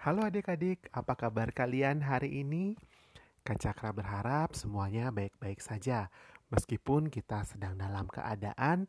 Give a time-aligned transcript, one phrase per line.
[0.00, 2.72] Halo adik-adik, apa kabar kalian hari ini?
[3.44, 6.08] Kak Cakra berharap semuanya baik-baik saja,
[6.48, 8.88] meskipun kita sedang dalam keadaan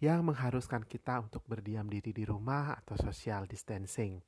[0.00, 4.24] yang mengharuskan kita untuk berdiam diri di rumah atau social distancing.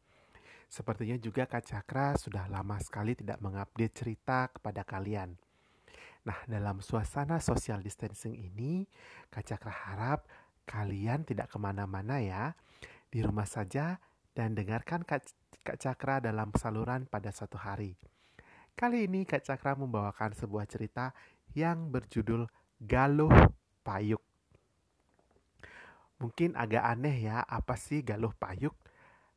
[0.68, 5.32] Sepertinya juga Kak Cakra sudah lama sekali tidak mengupdate cerita kepada kalian.
[6.28, 8.84] Nah, dalam suasana social distancing ini,
[9.32, 10.28] Kak Cakra harap
[10.68, 12.52] kalian tidak ke mana-mana ya.
[13.08, 13.96] Di rumah saja
[14.36, 15.24] dan dengarkan Kak
[15.64, 17.96] Kak Cakra dalam saluran pada suatu hari.
[18.76, 21.16] Kali ini Kak Cakra membawakan sebuah cerita
[21.56, 22.44] yang berjudul
[22.84, 23.32] Galuh
[23.80, 24.20] Payuk.
[26.20, 28.72] Mungkin agak aneh ya, apa sih galuh payuk?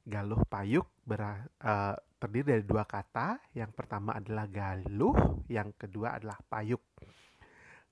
[0.07, 3.41] Galuh payuk ber, uh, terdiri dari dua kata.
[3.51, 6.79] Yang pertama adalah galuh, yang kedua adalah payuk.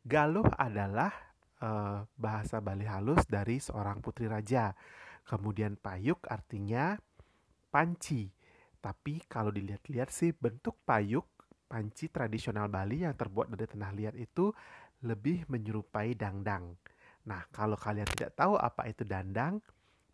[0.06, 1.12] Galuh adalah
[1.60, 4.72] uh, bahasa Bali halus dari seorang putri raja.
[5.26, 6.96] Kemudian payuk artinya
[7.76, 8.32] panci.
[8.80, 11.28] Tapi kalau dilihat-lihat sih bentuk payuk
[11.68, 14.56] panci tradisional Bali yang terbuat dari tanah liat itu
[15.04, 16.72] lebih menyerupai dangdang.
[17.28, 19.60] Nah, kalau kalian tidak tahu apa itu dandang,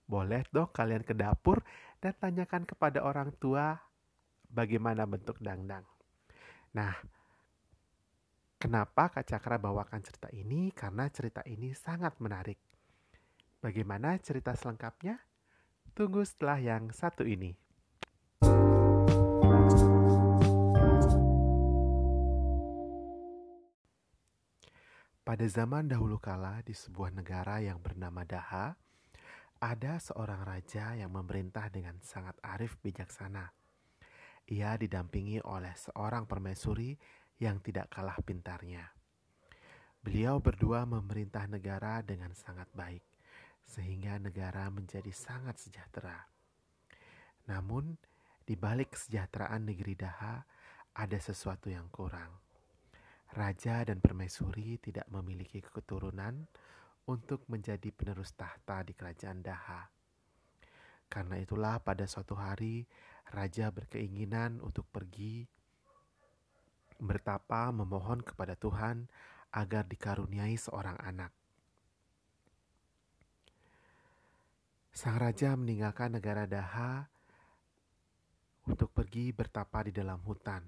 [0.10, 1.62] boleh dong kalian ke dapur
[2.02, 3.78] dan tanyakan kepada orang tua
[4.50, 5.86] bagaimana bentuk dangdang.
[6.74, 6.96] Nah,
[8.58, 10.74] kenapa Kak Cakra bawakan cerita ini?
[10.74, 12.58] Karena cerita ini sangat menarik.
[13.62, 15.31] Bagaimana cerita selengkapnya?
[15.92, 17.52] Tunggu setelah yang satu ini.
[25.22, 28.72] Pada zaman dahulu kala di sebuah negara yang bernama Daha,
[29.60, 33.52] ada seorang raja yang memerintah dengan sangat arif bijaksana.
[34.48, 36.96] Ia didampingi oleh seorang permaisuri
[37.44, 38.96] yang tidak kalah pintarnya.
[40.00, 43.11] Beliau berdua memerintah negara dengan sangat baik
[43.66, 46.28] sehingga negara menjadi sangat sejahtera.
[47.48, 47.98] Namun,
[48.42, 50.44] di balik kesejahteraan negeri Daha
[50.98, 52.36] ada sesuatu yang kurang.
[53.32, 56.52] Raja dan permaisuri tidak memiliki keturunan
[57.08, 59.88] untuk menjadi penerus tahta di kerajaan Daha.
[61.08, 62.88] Karena itulah pada suatu hari
[63.32, 65.48] raja berkeinginan untuk pergi
[67.02, 69.10] bertapa memohon kepada Tuhan
[69.52, 71.41] agar dikaruniai seorang anak.
[74.92, 77.08] Sang raja meninggalkan negara Daha
[78.68, 80.68] untuk pergi bertapa di dalam hutan.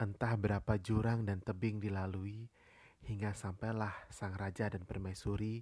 [0.00, 2.48] Entah berapa jurang dan tebing dilalui
[3.04, 5.60] hingga sampailah sang raja dan permaisuri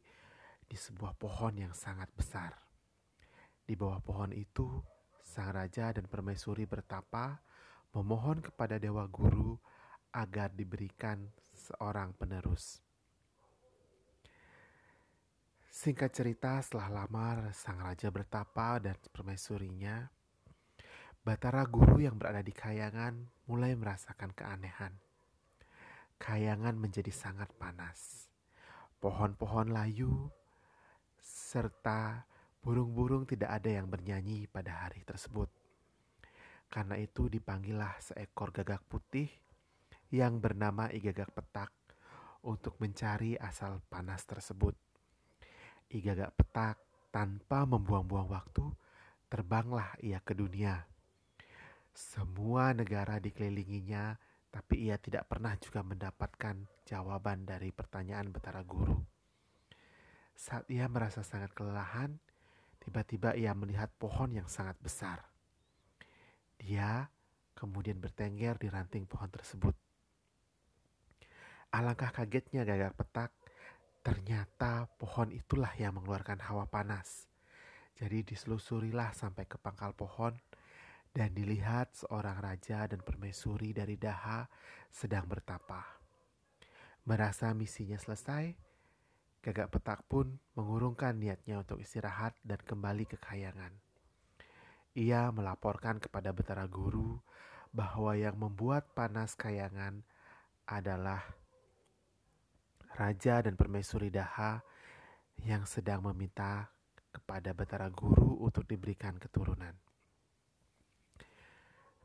[0.63, 2.55] di sebuah pohon yang sangat besar.
[3.67, 4.71] Di bawah pohon itu,
[5.27, 7.43] sang raja dan permaisuri bertapa
[7.99, 9.59] memohon kepada dewa guru
[10.15, 12.79] agar diberikan seorang penerus.
[15.81, 20.13] Singkat cerita, setelah lama sang raja bertapa dan permaisurinya,
[21.25, 23.17] Batara guru yang berada di kayangan
[23.49, 24.93] mulai merasakan keanehan.
[26.21, 28.29] Kayangan menjadi sangat panas.
[29.01, 30.29] Pohon-pohon layu
[31.17, 32.29] serta
[32.61, 35.49] burung-burung tidak ada yang bernyanyi pada hari tersebut.
[36.69, 39.33] Karena itu dipanggillah seekor gagak putih
[40.13, 41.73] yang bernama Igagak Petak
[42.45, 44.90] untuk mencari asal panas tersebut.
[45.91, 46.77] Iga gak petak
[47.11, 48.63] tanpa membuang-buang waktu,
[49.27, 50.87] terbanglah ia ke dunia.
[51.91, 54.15] Semua negara dikelilinginya,
[54.55, 59.03] tapi ia tidak pernah juga mendapatkan jawaban dari pertanyaan Betara Guru.
[60.39, 62.17] Saat ia merasa sangat kelelahan,
[62.79, 65.27] tiba-tiba ia melihat pohon yang sangat besar.
[66.55, 67.11] Dia
[67.59, 69.75] kemudian bertengger di ranting pohon tersebut.
[71.75, 73.31] Alangkah kagetnya gagak petak
[74.01, 77.29] Ternyata pohon itulah yang mengeluarkan hawa panas.
[78.01, 80.33] Jadi diselusurilah sampai ke pangkal pohon
[81.13, 84.49] dan dilihat seorang raja dan permaisuri dari Daha
[84.89, 85.85] sedang bertapa.
[87.05, 88.57] Merasa misinya selesai,
[89.41, 93.73] Gagak Petak pun mengurungkan niatnya untuk istirahat dan kembali ke kayangan.
[94.93, 97.17] Ia melaporkan kepada Betara Guru
[97.73, 100.05] bahwa yang membuat panas kayangan
[100.69, 101.25] adalah
[102.97, 104.63] raja dan permaisuri Daha
[105.47, 106.69] yang sedang meminta
[107.11, 109.75] kepada Batara Guru untuk diberikan keturunan.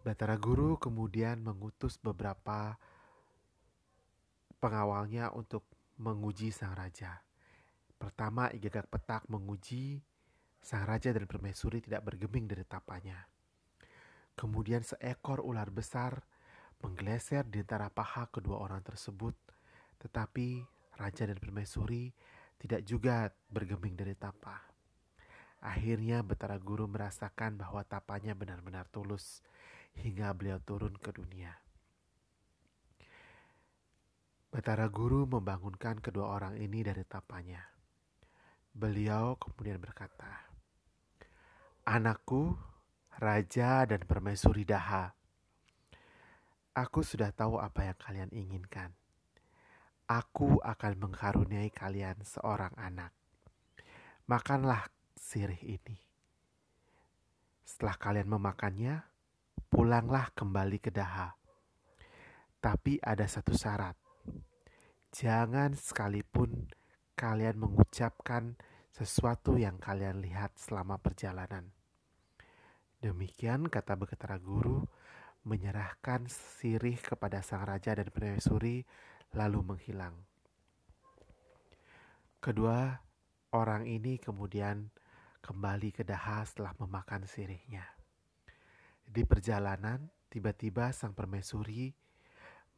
[0.06, 2.78] Batara Guru kemudian mengutus beberapa
[4.62, 5.66] pengawalnya untuk
[5.98, 7.26] menguji sang raja.
[7.98, 9.98] Pertama, Igagak Petak menguji
[10.62, 13.26] sang raja dan permaisuri tidak bergeming dari tapanya.
[14.38, 16.22] Kemudian seekor ular besar
[16.84, 19.34] menggeser di antara paha kedua orang tersebut,
[20.02, 22.12] tetapi raja dan permaisuri
[22.60, 24.64] tidak juga bergeming dari tapa.
[25.60, 29.42] Akhirnya Betara Guru merasakan bahwa tapanya benar-benar tulus
[29.98, 31.56] hingga beliau turun ke dunia.
[34.54, 37.60] Betara Guru membangunkan kedua orang ini dari tapanya.
[38.72, 40.48] Beliau kemudian berkata,
[41.84, 42.56] Anakku,
[43.20, 45.12] Raja dan Permaisuri Daha,
[46.76, 48.92] aku sudah tahu apa yang kalian inginkan.
[50.06, 53.10] Aku akan mengkaruniai kalian seorang anak.
[54.30, 54.86] Makanlah
[55.18, 55.98] sirih ini.
[57.66, 59.02] Setelah kalian memakannya,
[59.66, 61.34] pulanglah kembali ke Daha.
[62.62, 63.98] Tapi ada satu syarat.
[65.10, 66.70] Jangan sekalipun
[67.18, 68.54] kalian mengucapkan
[68.94, 71.74] sesuatu yang kalian lihat selama perjalanan.
[73.02, 74.86] Demikian kata Beketara Guru
[75.50, 78.86] menyerahkan sirih kepada sang raja dan permaisuri
[79.36, 80.16] lalu menghilang.
[82.40, 82.96] Kedua
[83.52, 84.88] orang ini kemudian
[85.44, 87.84] kembali ke Daha setelah memakan sirihnya.
[89.06, 91.92] Di perjalanan, tiba-tiba sang permaisuri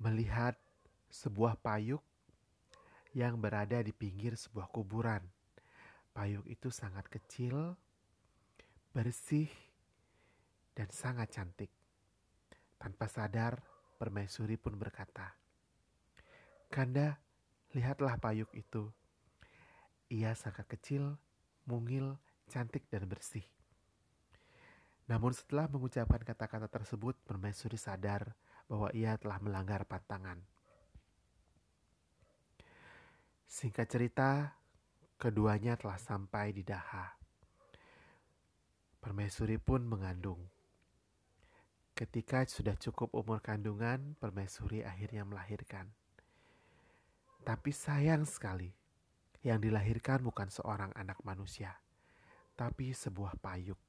[0.01, 0.57] melihat
[1.07, 2.03] sebuah payuk
[3.15, 5.23] yang berada di pinggir sebuah kuburan.
[6.11, 7.77] Payuk itu sangat kecil,
[8.91, 9.47] bersih,
[10.73, 11.69] dan sangat cantik.
[12.77, 13.61] Tanpa sadar,
[13.97, 15.46] permaisuri pun berkata,
[16.67, 17.19] "Kanda,
[17.73, 18.91] lihatlah payuk itu.
[20.07, 21.19] Ia sangat kecil,
[21.67, 22.15] mungil,
[22.47, 23.43] cantik dan bersih.
[25.07, 28.35] Namun setelah mengucapkan kata-kata tersebut, permaisuri sadar
[28.67, 30.43] bahwa ia telah melanggar pantangan.
[33.47, 34.59] Singkat cerita,
[35.15, 37.15] keduanya telah sampai di Daha.
[38.99, 40.43] Permaisuri pun mengandung.
[41.95, 45.95] Ketika sudah cukup umur kandungan, permaisuri akhirnya melahirkan.
[47.43, 48.71] Tapi sayang sekali,
[49.47, 51.71] yang dilahirkan bukan seorang anak manusia,
[52.59, 53.79] tapi sebuah payuk.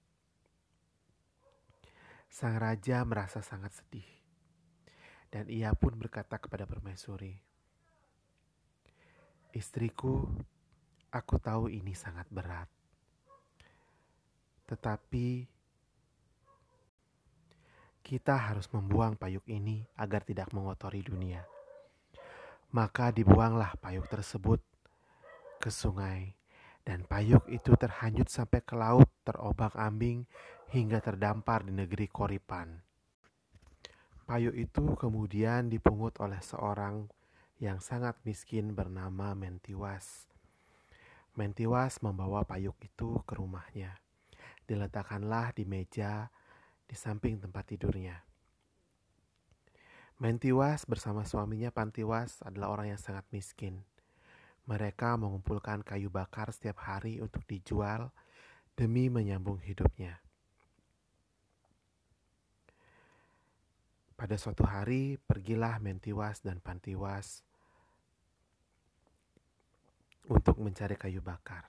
[2.30, 4.06] Sang raja merasa sangat sedih,
[5.34, 7.34] dan ia pun berkata kepada permaisuri,
[9.56, 10.28] "Istriku,
[11.10, 12.70] aku tahu ini sangat berat,
[14.68, 15.48] tetapi
[18.04, 21.57] kita harus membuang payuk ini agar tidak mengotori dunia."
[22.68, 24.60] Maka dibuanglah payuk tersebut
[25.56, 26.36] ke sungai
[26.84, 30.28] dan payuk itu terhanyut sampai ke laut, terobak-ambing
[30.68, 32.84] hingga terdampar di negeri Koripan.
[34.28, 37.08] Payuk itu kemudian dipungut oleh seorang
[37.56, 40.28] yang sangat miskin bernama Mentiwas.
[41.32, 43.96] Mentiwas membawa payuk itu ke rumahnya.
[44.68, 46.28] Diletakkanlah di meja
[46.84, 48.27] di samping tempat tidurnya.
[50.18, 53.86] Mentiwas bersama suaminya Pantiwas adalah orang yang sangat miskin.
[54.66, 58.10] Mereka mengumpulkan kayu bakar setiap hari untuk dijual
[58.74, 60.18] demi menyambung hidupnya.
[64.18, 67.46] Pada suatu hari, pergilah Mentiwas dan Pantiwas
[70.26, 71.62] untuk mencari kayu bakar.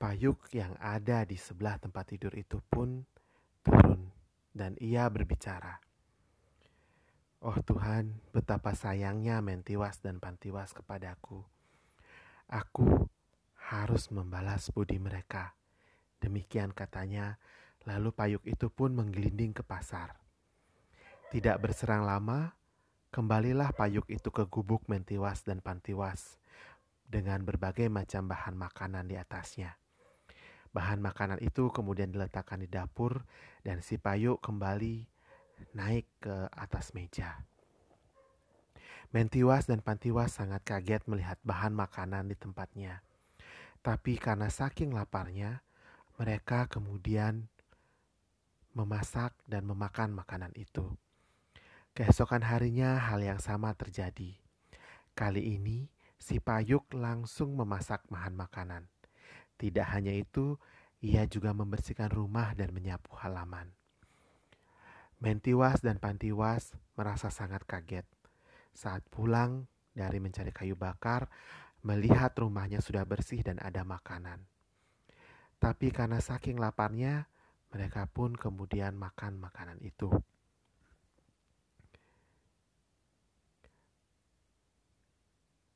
[0.00, 3.04] Payuk yang ada di sebelah tempat tidur itu pun
[3.60, 4.00] turun
[4.56, 5.85] dan ia berbicara.
[7.46, 11.46] Oh Tuhan, betapa sayangnya Mentiwas dan Pantiwas kepadaku.
[12.50, 13.06] Aku
[13.70, 15.54] harus membalas budi mereka.
[16.18, 17.38] Demikian katanya,
[17.86, 20.18] lalu payuk itu pun menggelinding ke pasar.
[21.30, 22.50] Tidak berserang lama,
[23.14, 26.42] kembalilah payuk itu ke gubuk Mentiwas dan Pantiwas
[27.06, 29.78] dengan berbagai macam bahan makanan di atasnya.
[30.74, 33.22] Bahan makanan itu kemudian diletakkan di dapur
[33.62, 35.14] dan si payuk kembali
[35.72, 37.44] naik ke atas meja.
[39.14, 43.00] Mentiwas dan Pantiwas sangat kaget melihat bahan makanan di tempatnya.
[43.80, 45.62] Tapi karena saking laparnya,
[46.18, 47.46] mereka kemudian
[48.76, 50.90] memasak dan memakan makanan itu.
[51.96, 54.36] Keesokan harinya hal yang sama terjadi.
[55.16, 55.88] Kali ini
[56.20, 58.84] si Payuk langsung memasak bahan makanan.
[59.56, 60.60] Tidak hanya itu,
[61.00, 63.72] ia juga membersihkan rumah dan menyapu halaman.
[65.16, 68.04] Mentiwas dan Pantiwas merasa sangat kaget.
[68.76, 69.64] Saat pulang
[69.96, 71.32] dari mencari kayu bakar,
[71.80, 74.44] melihat rumahnya sudah bersih dan ada makanan.
[75.56, 77.32] Tapi karena saking laparnya,
[77.72, 80.12] mereka pun kemudian makan makanan itu.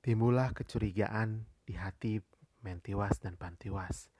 [0.04, 2.20] Timbullah kecurigaan di hati
[2.60, 4.12] Mentiwas dan Pantiwas.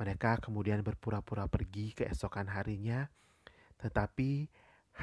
[0.00, 3.12] Mereka kemudian berpura-pura pergi keesokan harinya
[3.80, 4.46] tetapi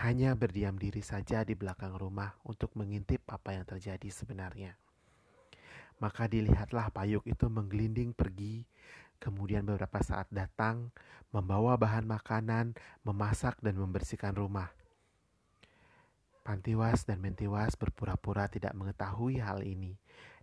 [0.04, 4.78] hanya berdiam diri saja di belakang rumah untuk mengintip apa yang terjadi sebenarnya.
[6.00, 8.66] Maka dilihatlah payuk itu menggelinding pergi
[9.22, 10.90] kemudian beberapa saat datang,
[11.30, 12.74] membawa bahan makanan,
[13.06, 14.74] memasak, dan membersihkan rumah.
[16.42, 19.94] Pantiwas dan Mentiwas berpura-pura tidak mengetahui hal ini,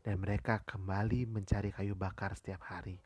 [0.07, 3.03] dan mereka kembali mencari kayu bakar setiap hari.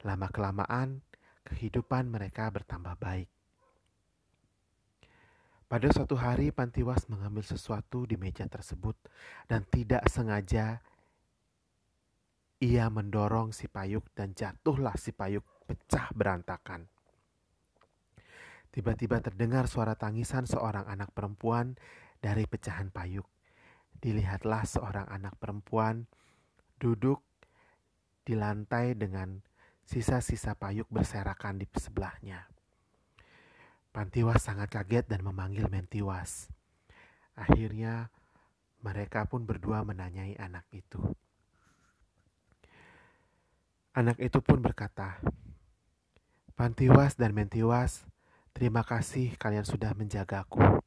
[0.00, 1.04] Lama-kelamaan,
[1.44, 3.28] kehidupan mereka bertambah baik.
[5.70, 8.98] Pada suatu hari, Pantiwas mengambil sesuatu di meja tersebut,
[9.46, 10.82] dan tidak sengaja
[12.58, 16.90] ia mendorong si payuk, dan jatuhlah si payuk pecah berantakan.
[18.74, 21.78] Tiba-tiba terdengar suara tangisan seorang anak perempuan
[22.18, 23.30] dari pecahan payuk.
[23.94, 26.10] Dilihatlah seorang anak perempuan
[26.82, 27.22] duduk
[28.26, 29.38] di lantai dengan
[29.86, 32.50] sisa-sisa payuk berserakan di sebelahnya.
[33.90, 36.50] Pantiwas sangat kaget dan memanggil Mentiwas.
[37.34, 38.08] Akhirnya
[38.80, 41.02] mereka pun berdua menanyai anak itu.
[43.90, 45.18] Anak itu pun berkata,
[46.54, 48.06] Pantiwas dan Mentiwas,
[48.50, 50.82] Terima kasih kalian sudah menjagaku.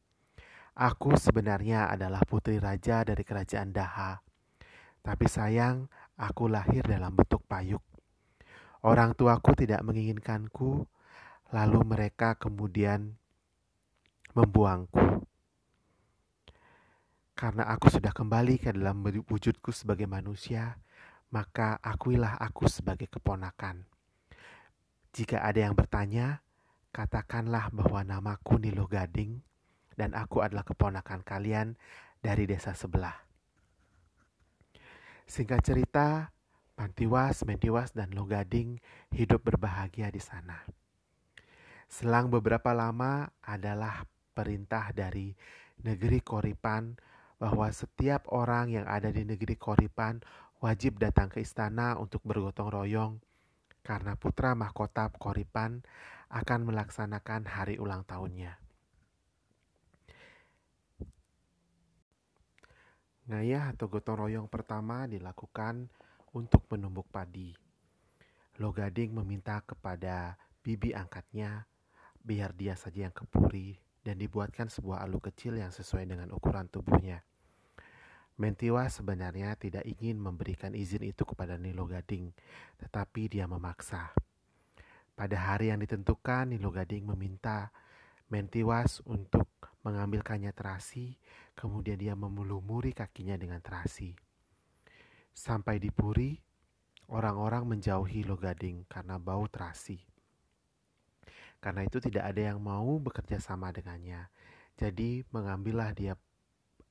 [0.73, 4.19] Aku sebenarnya adalah putri raja dari kerajaan Daha.
[5.03, 5.87] Tapi sayang,
[6.19, 7.83] aku lahir dalam bentuk payuk.
[8.83, 10.83] Orang tuaku tidak menginginkanku,
[11.53, 13.13] lalu mereka kemudian
[14.33, 15.21] membuangku.
[17.37, 20.81] Karena aku sudah kembali ke dalam wujudku sebagai manusia,
[21.29, 23.85] maka akuilah aku sebagai keponakan.
[25.13, 26.41] Jika ada yang bertanya,
[26.93, 29.41] Katakanlah bahwa namaku Nilo Gading
[29.97, 31.73] dan aku adalah keponakan kalian
[32.21, 33.17] dari desa sebelah.
[35.25, 36.29] Singkat cerita,
[36.77, 38.77] Pantiwas, Mentiwas, dan Logading
[39.09, 40.61] hidup berbahagia di sana.
[41.93, 44.01] Selang beberapa lama adalah
[44.33, 45.29] perintah dari
[45.85, 46.97] negeri Koripan
[47.37, 50.17] bahwa setiap orang yang ada di negeri Koripan
[50.57, 53.21] wajib datang ke istana untuk bergotong royong
[53.85, 55.85] karena putra mahkota Koripan
[56.33, 58.57] akan melaksanakan hari ulang tahunnya.
[63.29, 65.93] Ngayah atau gotong royong pertama dilakukan
[66.33, 67.53] untuk menumbuk padi.
[68.57, 71.69] Logading meminta kepada bibi angkatnya
[72.23, 77.21] biar dia saja yang kepuri dan dibuatkan sebuah alu kecil yang sesuai dengan ukuran tubuhnya.
[78.39, 82.33] Mentiwa sebenarnya tidak ingin memberikan izin itu kepada Nilo Gading,
[82.81, 84.09] tetapi dia memaksa.
[85.13, 87.69] Pada hari yang ditentukan, Nilo Gading meminta
[88.33, 89.45] Mentiwas untuk
[89.85, 91.19] mengambilkannya terasi,
[91.53, 94.15] kemudian dia memelumuri kakinya dengan terasi.
[95.33, 96.33] Sampai di Puri,
[97.11, 100.12] orang-orang menjauhi Logading karena bau terasi.
[101.63, 104.27] Karena itu tidak ada yang mau bekerja sama dengannya.
[104.75, 106.19] Jadi mengambillah dia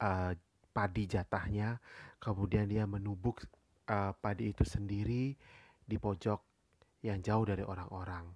[0.01, 0.33] uh,
[0.73, 1.77] padi jatahnya,
[2.17, 3.45] kemudian dia menubuk
[3.93, 5.37] uh, padi itu sendiri
[5.85, 6.41] di pojok
[7.05, 8.33] yang jauh dari orang-orang.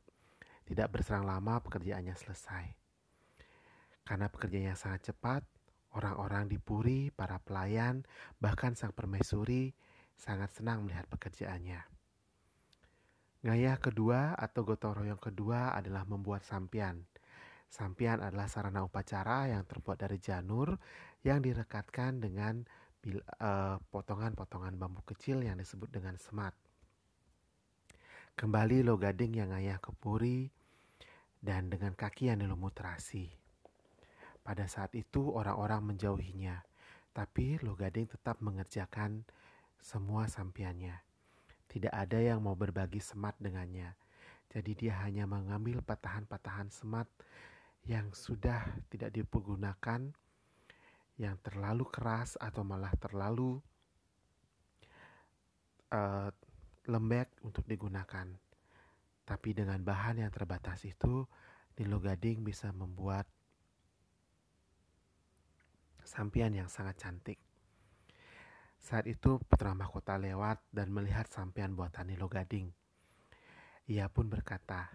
[0.69, 2.67] Tidak berserang lama pekerjaannya selesai.
[4.05, 5.41] Karena pekerjaannya sangat cepat,
[5.97, 8.05] orang-orang di Puri, para pelayan,
[8.37, 9.73] bahkan sang permaisuri
[10.21, 11.96] sangat senang melihat pekerjaannya.
[13.47, 17.07] Gaya kedua atau gotong royong kedua adalah membuat sampian.
[17.71, 20.75] Sampian adalah sarana upacara yang terbuat dari janur
[21.23, 22.67] yang direkatkan dengan
[23.07, 26.59] eh, potongan-potongan bambu kecil yang disebut dengan semat.
[28.35, 30.51] Kembali lo gading yang ayah kepuri
[31.39, 33.31] dan dengan kaki yang dilumut terasi.
[34.43, 36.67] Pada saat itu orang-orang menjauhinya,
[37.15, 39.23] tapi lo gading tetap mengerjakan
[39.79, 41.06] semua sampiannya.
[41.77, 43.93] Tidak ada yang mau berbagi semat dengannya.
[44.49, 47.05] Jadi dia hanya mengambil patahan-patahan semat
[47.85, 50.09] yang sudah tidak dipergunakan,
[51.21, 53.61] yang terlalu keras atau malah terlalu
[55.93, 56.33] uh,
[56.89, 58.25] lembek untuk digunakan.
[59.29, 61.29] Tapi dengan bahan yang terbatas itu,
[61.77, 63.29] Nilo Gading bisa membuat
[66.09, 67.37] sampian yang sangat cantik.
[68.81, 72.71] Saat itu putra mahkota lewat dan melihat sampian buatan Nilo Gading.
[73.87, 74.91] Ia pun berkata,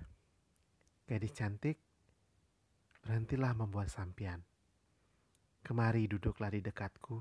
[1.07, 1.79] Gadis cantik,
[3.03, 4.43] berhentilah membuat sampian.
[5.63, 7.19] Kemari duduklah di dekatku.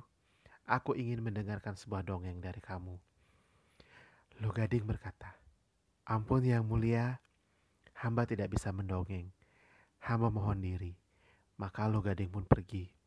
[0.70, 2.94] Aku ingin mendengarkan sebuah dongeng dari kamu.
[4.40, 5.36] Logading berkata,
[6.06, 7.22] Ampun yang mulia,
[7.98, 9.30] hamba tidak bisa mendongeng.
[10.00, 10.96] Hamba mohon diri.
[11.60, 12.99] Maka Logading pun pergi.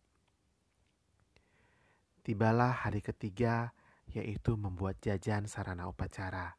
[2.23, 3.75] Tibalah hari ketiga,
[4.09, 6.55] yaitu membuat jajan sarana upacara.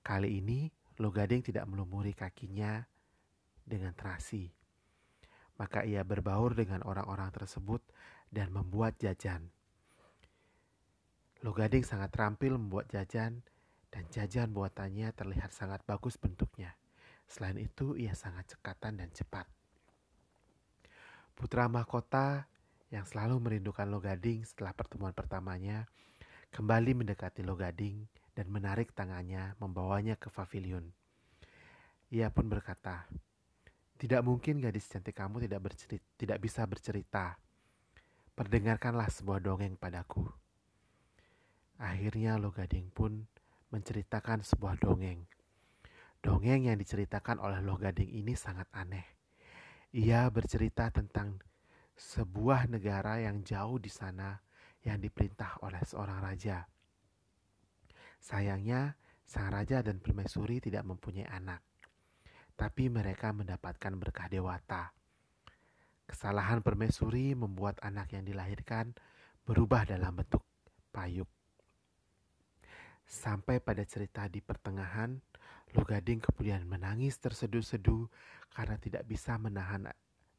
[0.00, 2.84] Kali ini, Logading tidak melumuri kakinya
[3.64, 4.52] dengan terasi.
[5.56, 7.80] Maka ia berbaur dengan orang-orang tersebut
[8.28, 9.48] dan membuat jajan.
[11.40, 13.40] Logading sangat terampil membuat jajan
[13.88, 16.76] dan jajan buatannya terlihat sangat bagus bentuknya.
[17.24, 19.48] Selain itu, ia sangat cekatan dan cepat.
[21.32, 22.44] Putra mahkota
[22.90, 25.86] yang selalu merindukan Logading setelah pertemuan pertamanya
[26.50, 30.90] kembali mendekati Logading dan menarik tangannya membawanya ke pavilion.
[32.10, 33.06] Ia pun berkata,
[33.94, 37.38] tidak mungkin gadis cantik kamu tidak bercerita, tidak bisa bercerita.
[38.34, 40.26] Perdengarkanlah sebuah dongeng padaku.
[41.78, 43.30] Akhirnya Logading pun
[43.70, 45.24] menceritakan sebuah dongeng.
[46.20, 49.06] Dongeng yang diceritakan oleh Loh Gading ini sangat aneh.
[49.96, 51.40] Ia bercerita tentang
[52.00, 54.40] sebuah negara yang jauh di sana
[54.80, 56.64] yang diperintah oleh seorang raja.
[58.16, 58.96] Sayangnya,
[59.28, 61.60] sang raja dan permaisuri tidak mempunyai anak,
[62.56, 64.96] tapi mereka mendapatkan berkah dewata.
[66.08, 68.96] Kesalahan permaisuri membuat anak yang dilahirkan
[69.44, 70.42] berubah dalam bentuk
[70.90, 71.28] payuk.
[73.04, 75.20] Sampai pada cerita di pertengahan,
[75.70, 78.10] Lugading kemudian menangis terseduh-seduh
[78.58, 79.86] karena tidak bisa menahan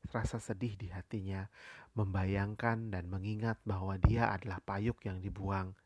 [0.10, 1.46] rasa sedih di hatinya,
[1.94, 5.78] membayangkan dan mengingat bahwa dia adalah payuk yang dibuang.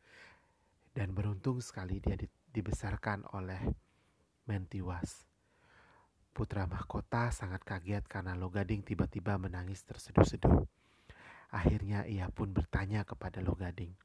[0.96, 2.16] Dan beruntung sekali dia
[2.56, 3.60] dibesarkan oleh
[4.48, 5.28] Mentiwas.
[6.32, 10.64] Putra mahkota sangat kaget karena Logading tiba-tiba menangis terseduh-seduh.
[11.52, 13.96] Akhirnya ia pun bertanya kepada Logading.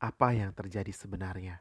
[0.00, 1.60] Apa yang terjadi sebenarnya?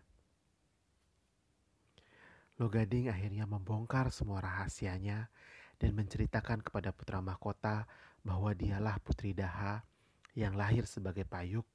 [2.57, 5.29] Logading akhirnya membongkar semua rahasianya
[5.77, 7.85] dan menceritakan kepada putra mahkota
[8.25, 9.81] bahwa dialah putri Daha
[10.33, 11.65] yang lahir sebagai payuk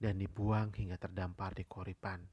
[0.00, 2.24] dan dibuang hingga terdampar di koripan.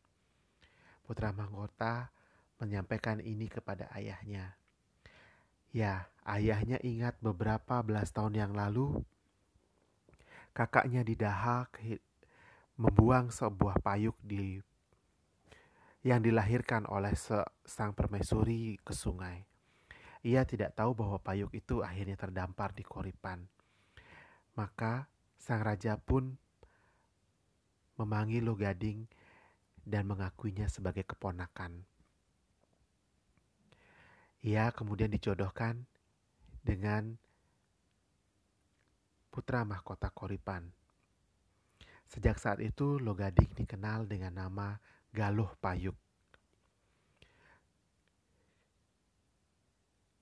[1.03, 2.09] Putra mahkota
[2.57, 4.57] menyampaikan ini kepada ayahnya.
[5.75, 9.03] Ya, ayahnya ingat beberapa belas tahun yang lalu
[10.55, 11.69] kakaknya di Daha
[12.77, 14.57] membuang sebuah payuk di
[16.01, 17.13] yang dilahirkan oleh
[17.67, 19.56] sang permaisuri ke sungai.
[20.27, 23.47] Ia tidak tahu bahwa payung itu akhirnya terdampar di koripan.
[24.59, 25.07] Maka
[25.39, 26.35] sang raja pun
[27.95, 29.07] memanggil Logading
[29.87, 31.79] dan mengakuinya sebagai keponakan.
[34.43, 35.87] Ia kemudian dijodohkan
[36.59, 37.15] dengan
[39.31, 40.67] putra mahkota Koripan.
[42.07, 44.75] Sejak saat itu Logading dikenal dengan nama
[45.15, 46.06] Galuh Payuk.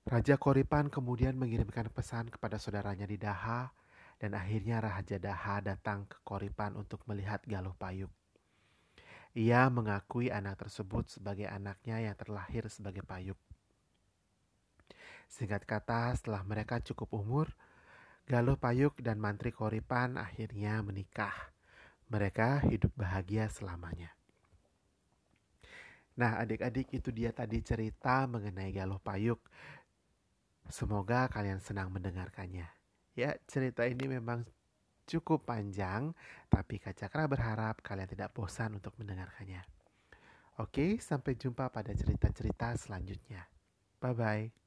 [0.06, 3.74] Raja Koripan kemudian mengirimkan pesan kepada saudaranya di Daha
[4.22, 8.14] dan akhirnya Raja Daha datang ke Koripan untuk melihat Galuh Payuk.
[9.34, 13.36] Ia mengakui anak tersebut sebagai anaknya yang terlahir sebagai payuk.
[15.26, 17.50] Singkat kata, setelah mereka cukup umur,
[18.30, 21.34] Galuh Payuk dan Mantri Koripan akhirnya menikah.
[22.08, 24.16] Mereka hidup bahagia selamanya.
[26.16, 29.36] Nah, adik-adik itu dia tadi cerita mengenai Galuh Payuk.
[30.66, 32.66] Semoga kalian senang mendengarkannya.
[33.16, 34.44] Ya, cerita ini memang
[35.06, 36.12] cukup panjang,
[36.50, 39.62] tapi Kak Cakra berharap kalian tidak bosan untuk mendengarkannya.
[40.58, 43.46] Oke, sampai jumpa pada cerita-cerita selanjutnya.
[44.02, 44.65] Bye-bye.